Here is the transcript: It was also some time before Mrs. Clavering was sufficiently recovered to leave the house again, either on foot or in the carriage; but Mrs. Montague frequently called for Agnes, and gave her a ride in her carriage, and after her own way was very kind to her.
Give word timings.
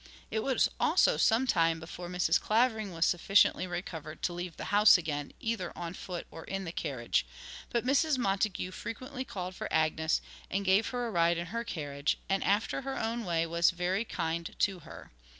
It 0.31 0.39
was 0.39 0.67
also 0.79 1.15
some 1.15 1.45
time 1.45 1.79
before 1.79 2.09
Mrs. 2.09 2.41
Clavering 2.41 2.91
was 2.91 3.05
sufficiently 3.05 3.67
recovered 3.67 4.23
to 4.23 4.33
leave 4.33 4.57
the 4.57 4.63
house 4.73 4.97
again, 4.97 5.31
either 5.39 5.71
on 5.77 5.93
foot 5.93 6.25
or 6.31 6.43
in 6.45 6.63
the 6.63 6.71
carriage; 6.71 7.23
but 7.69 7.85
Mrs. 7.85 8.17
Montague 8.17 8.71
frequently 8.71 9.23
called 9.23 9.53
for 9.53 9.71
Agnes, 9.71 10.19
and 10.49 10.65
gave 10.65 10.87
her 10.87 11.05
a 11.05 11.11
ride 11.11 11.37
in 11.37 11.45
her 11.53 11.63
carriage, 11.63 12.17
and 12.29 12.43
after 12.43 12.81
her 12.81 12.97
own 12.97 13.25
way 13.25 13.45
was 13.45 13.69
very 13.69 14.03
kind 14.03 14.55
to 14.57 14.79
her. 14.79 15.11